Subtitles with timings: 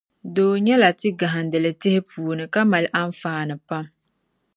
[0.35, 3.85] Doo nyɛ la tia gahindili tihi puuni, ka mali anfaani pam.